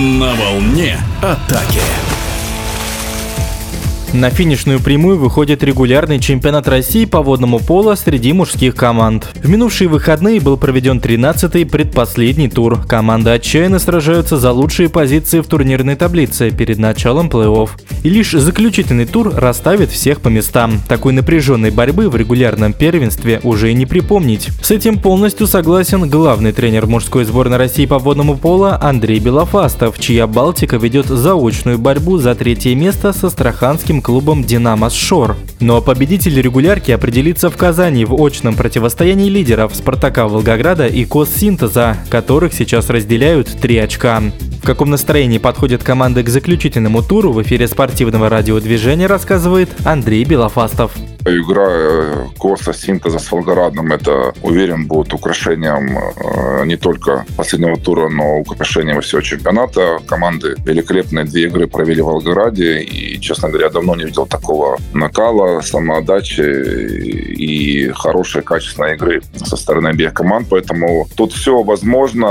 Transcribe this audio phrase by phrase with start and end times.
[0.00, 2.09] На волне атаки.
[4.12, 9.28] На финишную прямую выходит регулярный чемпионат России по водному поло среди мужских команд.
[9.36, 12.84] В минувшие выходные был проведен 13-й предпоследний тур.
[12.88, 17.70] Команды отчаянно сражаются за лучшие позиции в турнирной таблице перед началом плей-офф.
[18.02, 20.80] И лишь заключительный тур расставит всех по местам.
[20.88, 24.48] Такой напряженной борьбы в регулярном первенстве уже и не припомнить.
[24.60, 30.26] С этим полностью согласен главный тренер мужской сборной России по водному поло Андрей Белофастов, чья
[30.26, 35.36] Балтика ведет заочную борьбу за третье место со Астраханским клубом «Динамо Шор».
[35.60, 42.52] Но победитель регулярки определится в Казани в очном противостоянии лидеров «Спартака» Волгограда и «Коссинтеза», которых
[42.54, 44.22] сейчас разделяют три очка.
[44.62, 50.92] В каком настроении подходит команда к заключительному туру в эфире спортивного радиодвижения рассказывает Андрей Белофастов.
[51.24, 58.38] Игра Коса Синтеза с Волгорадом, это, уверен, будет украшением э, не только последнего тура, но
[58.38, 59.98] украшением всего чемпионата.
[60.06, 65.60] Команды великолепные две игры провели в Волгораде, и, честно говоря, давно не видел такого накала,
[65.60, 70.48] самоотдачи и хорошей, качественной игры со стороны обеих команд.
[70.50, 72.28] Поэтому тут все возможно.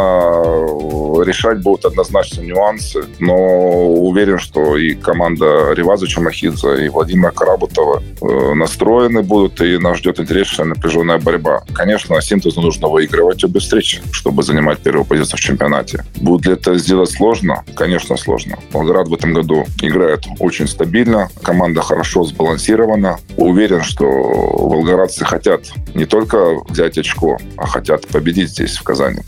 [1.24, 8.54] Решать будут однозначно нюансы, но уверен, что и команда Реваза Чумахидзе, и Владимира Карабутова э,
[8.54, 11.64] нас настроены будут, и нас ждет интересная напряженная борьба.
[11.74, 16.06] Конечно, синтезу нужно выигрывать обе встречи, чтобы занимать первую позицию в чемпионате.
[16.22, 17.64] Будет ли это сделать сложно?
[17.76, 18.58] Конечно, сложно.
[18.72, 23.20] Волгоград в этом году играет очень стабильно, команда хорошо сбалансирована.
[23.36, 25.62] Уверен, что волгоградцы хотят
[25.94, 26.38] не только
[26.70, 29.20] взять очко, а хотят победить здесь, в Казани.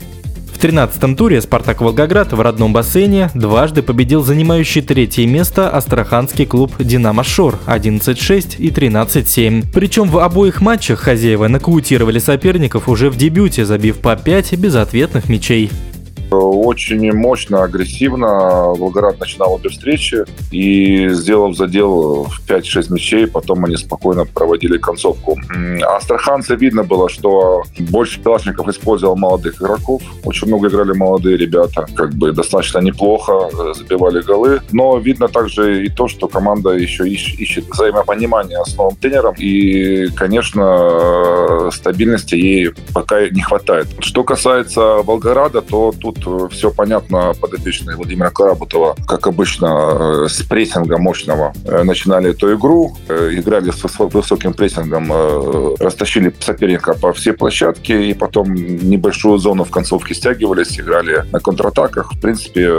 [0.62, 7.24] 13-м туре «Спартак Волгоград» в родном бассейне дважды победил занимающий третье место астраханский клуб «Динамо
[7.24, 9.64] Шор» 11-6 и 13-7.
[9.74, 15.68] Причем в обоих матчах хозяева нокаутировали соперников уже в дебюте, забив по 5 безответных мячей.
[16.36, 18.26] Очень мощно, агрессивно
[18.74, 25.38] Волгоград начинал обе встречи и, сделав задел в 5-6 мячей, потом они спокойно проводили концовку.
[25.82, 30.02] Астраханцы видно было, что больше Калашников использовал молодых игроков.
[30.24, 31.86] Очень много играли молодые ребята.
[31.94, 34.60] Как бы достаточно неплохо э, забивали голы.
[34.72, 39.34] Но видно также и то, что команда еще ищет взаимопонимание с новым тренером.
[39.38, 43.88] И, конечно, стабильности ей пока не хватает.
[43.98, 50.42] Что касается Волгограда, то тут Э, все понятно подопечные Владимира Карабутова, как обычно, э, с
[50.42, 55.12] прессинга мощного э, начинали эту игру, играли с высоким прессингом,
[55.78, 62.12] растащили соперника по всей площадке, и потом небольшую зону в концовке стягивались, играли на контратаках.
[62.12, 62.70] В принципе,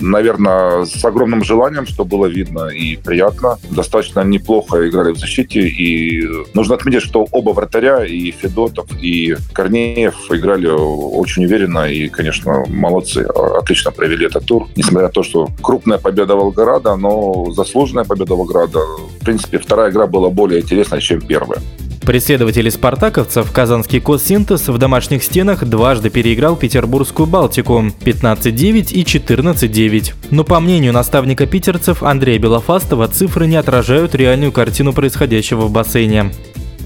[0.00, 3.58] наверное, с огромным желанием, что было видно и приятно.
[3.70, 10.14] Достаточно неплохо играли в защите, и нужно отметить, что оба вратаря, и Федотов, и Корнеев
[10.30, 13.26] играли очень уверенно, и, конечно, молодцы,
[13.58, 14.68] отлично провели этот тур.
[14.76, 18.78] Несмотря на то, что крупная победа Волгограда, но заслуженная победа Волгограда.
[19.20, 21.60] В принципе, вторая игра была более интересной, чем первая.
[22.04, 30.14] Преследователи спартаковцев казанский Коссинтез в домашних стенах дважды переиграл петербургскую Балтику 15-9 и 14-9.
[30.30, 36.32] Но по мнению наставника питерцев Андрея Белофастова, цифры не отражают реальную картину происходящего в бассейне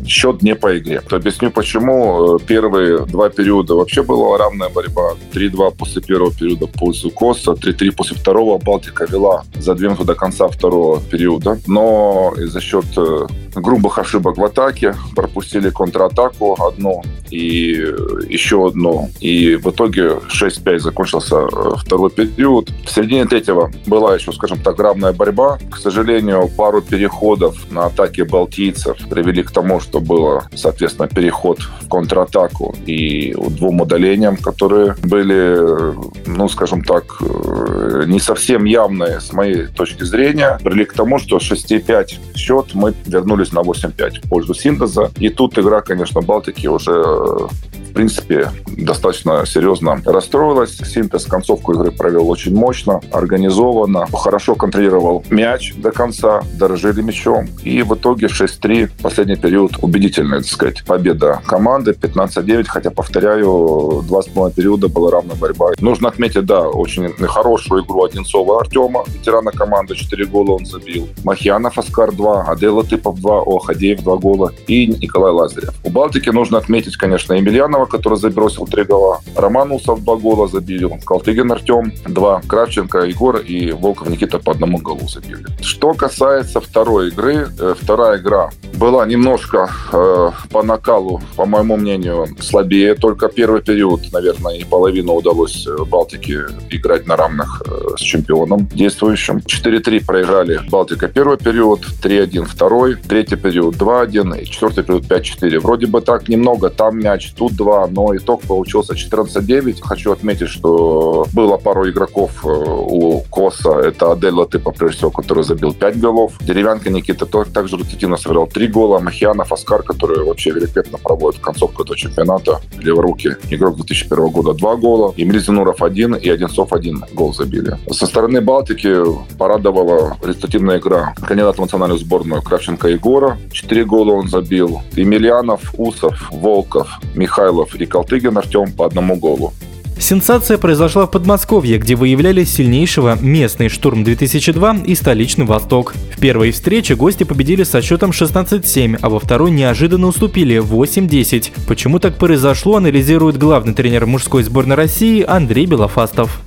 [0.07, 1.03] счет не по игре.
[1.11, 2.39] Объясню почему.
[2.39, 5.15] Первые два периода вообще была равная борьба.
[5.33, 10.49] 3-2 после первого периода пользу Коса, 3-3 после второго Балтика вела за две до конца
[10.49, 11.59] второго периода.
[11.67, 17.95] Но за счет э, грубых ошибок в атаке пропустили контратаку одну и
[18.29, 19.11] еще одну.
[19.21, 22.71] И в итоге 6-5 закончился э, второй период.
[22.85, 25.59] В середине третьего была еще, скажем так, равная борьба.
[25.71, 31.89] К сожалению, пару переходов на атаке балтийцев привели к тому, что было, соответственно, переход в
[31.89, 35.95] контратаку и двум удалениям, которые были,
[36.27, 41.39] ну, скажем так, э, не совсем явные с моей точки зрения, привели к тому, что
[41.39, 45.11] 6-5 счет мы вернулись на 8-5 в пользу синтеза.
[45.19, 47.51] И тут игра, конечно, Балтики уже в
[47.97, 50.77] принципе, достаточно серьезно расстроилась.
[50.77, 57.49] Синтез концовку игры провел очень мощно, организованно, хорошо контролировал мяч до конца, дорожили мячом.
[57.65, 64.21] И в итоге 6-3 последний период убедительная, так сказать, победа команды 15-9, хотя, повторяю, два
[64.21, 65.71] с половиной периода была равная борьба.
[65.81, 71.09] Нужно отметить, да, очень хорошую игру Одинцова Артема, ветерана команды, 4 гола он забил.
[71.25, 75.73] Махьянов Оскар 2, Адела Тыпов 2, Охадеев 2 гола и Николай Лазарев.
[75.83, 79.21] У Балтики нужно отметить, конечно, Емельянова, который забросил три гола.
[79.35, 80.99] Роман Усов два гола забил.
[81.05, 82.41] Калтыгин Артем два.
[82.47, 85.47] Кравченко Егор и Волков Никита по одному голу забили.
[85.61, 92.27] Что касается второй игры, э, вторая игра была немножко э, по накалу, по моему мнению,
[92.41, 92.95] слабее.
[92.95, 98.69] Только первый период, наверное, и половину удалось э, Балтике играть на равных э, с чемпионом
[98.73, 99.39] действующим.
[99.39, 105.59] 4-3 проиграли Балтика первый период, 3-1 второй, третий период 2-1 и четвертый период 5-4.
[105.61, 109.81] Вроде бы так немного, там мяч, тут 2, но итог получился 14-9.
[109.81, 113.81] Хочу отметить, что было пару игроков э, у Коса.
[113.81, 116.33] Это Адель Латыпа, прежде всего, который забил 5 голов.
[116.41, 118.99] Деревянка Никита также рутинно сыграл 3 гола.
[118.99, 122.61] Махианов Оскар, который вообще великолепно проводит концовку этого чемпионата.
[122.79, 123.37] Леворуки.
[123.51, 125.15] Игрок 2001 года 2 гола.
[125.17, 127.77] Эмиль Зинуров 1 и Одинцов 1 гол забили.
[127.91, 128.97] Со стороны Балтики
[129.39, 133.39] порадовала результативная игра кандидата в национальную сборную Кравченко Егора.
[133.53, 134.83] 4 гола он забил.
[134.93, 139.53] Емельянов, Усов, Волков, Михайлов и Калтыгин Артем по одному голу.
[139.99, 145.95] Сенсация произошла в Подмосковье, где выявляли сильнейшего местный «Штурм-2002» и столичный «Восток».
[146.15, 151.51] В первой встрече гости победили со счетом 16-7, а во второй неожиданно уступили 8-10.
[151.67, 156.43] Почему так произошло, анализирует главный тренер мужской сборной России Андрей Белофастов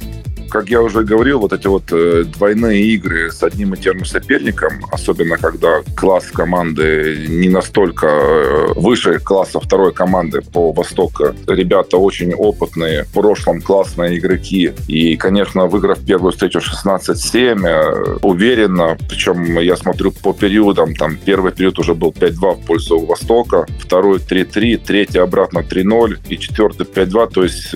[0.49, 4.09] как я уже говорил, вот эти вот э, двойные игры с одним и тем же
[4.09, 11.35] соперником, особенно когда класс команды не настолько э, выше класса второй команды по Востоку.
[11.47, 14.71] Ребята очень опытные, в прошлом классные игроки.
[14.87, 21.51] И, конечно, выиграв первую встречу 16-7, э, уверенно, причем я смотрю по периодам, там первый
[21.51, 27.31] период уже был 5-2 в пользу Востока, второй 3-3, третий обратно 3-0 и четвертый 5-2,
[27.33, 27.73] то есть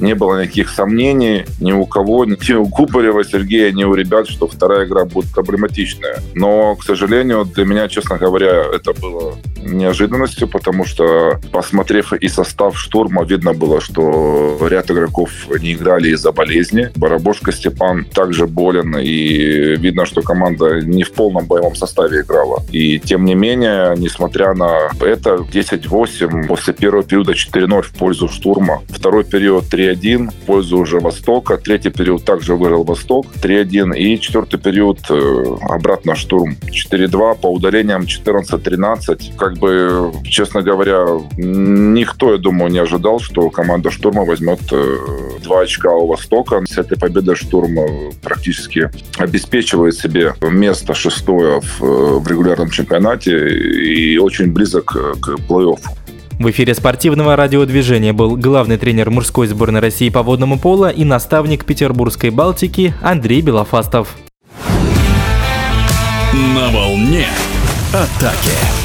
[0.00, 4.28] не было никаких сомнений ни у кого того, ни у Купарева, Сергея, ни у ребят,
[4.28, 6.20] что вторая игра будет проблематичная.
[6.34, 12.78] Но, к сожалению, для меня, честно говоря, это было неожиданностью, потому что, посмотрев и состав
[12.78, 15.30] штурма, видно было, что ряд игроков
[15.60, 16.90] не играли из-за болезни.
[16.96, 22.62] Барабошка Степан также болен, и видно, что команда не в полном боевом составе играла.
[22.72, 28.82] И тем не менее, несмотря на это, 10-8 после первого периода 4-0 в пользу штурма.
[28.88, 31.56] Второй период 3-1 в пользу уже Востока.
[31.56, 33.94] Третий период также выиграл Восток 3-1.
[33.94, 39.36] И четвертый период э, обратно штурм 4-2 по удалениям 14-13.
[39.36, 41.04] Как бы, честно говоря,
[41.36, 44.96] никто, я думаю, не ожидал, что команда штурма возьмет э,
[45.44, 46.62] два очка у Востока.
[46.66, 47.76] С этой победой штурм
[48.22, 55.99] практически обеспечивает себе место шестое в, в регулярном чемпионате и очень близок к плей-оффу.
[56.40, 61.66] В эфире спортивного радиодвижения был главный тренер мужской сборной России по водному полу и наставник
[61.66, 64.16] Петербургской Балтики Андрей Белофастов.
[66.32, 67.26] На волне
[67.92, 68.79] атаки.